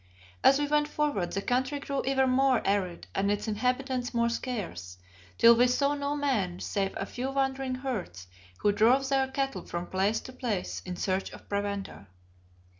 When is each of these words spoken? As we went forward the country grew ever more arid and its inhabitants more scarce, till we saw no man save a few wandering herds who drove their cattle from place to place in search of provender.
As 0.43 0.57
we 0.57 0.65
went 0.65 0.87
forward 0.87 1.33
the 1.33 1.43
country 1.43 1.77
grew 1.79 2.01
ever 2.05 2.25
more 2.25 2.63
arid 2.65 3.05
and 3.13 3.29
its 3.31 3.47
inhabitants 3.47 4.15
more 4.15 4.29
scarce, 4.29 4.97
till 5.37 5.53
we 5.55 5.67
saw 5.67 5.93
no 5.93 6.15
man 6.15 6.59
save 6.59 6.95
a 6.97 7.05
few 7.05 7.29
wandering 7.29 7.75
herds 7.75 8.25
who 8.61 8.71
drove 8.71 9.09
their 9.09 9.27
cattle 9.27 9.61
from 9.61 9.85
place 9.85 10.19
to 10.21 10.33
place 10.33 10.81
in 10.87 10.95
search 10.95 11.29
of 11.33 11.47
provender. 11.47 12.07